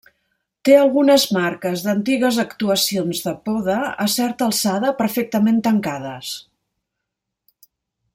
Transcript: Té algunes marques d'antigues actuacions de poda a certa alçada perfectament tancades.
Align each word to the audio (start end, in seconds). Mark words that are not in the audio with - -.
Té 0.67 0.75
algunes 0.75 1.25
marques 1.35 1.83
d'antigues 1.87 2.39
actuacions 2.43 3.21
de 3.25 3.33
poda 3.49 3.75
a 4.07 4.09
certa 4.15 4.47
alçada 4.51 4.95
perfectament 5.03 5.61
tancades. 5.69 6.33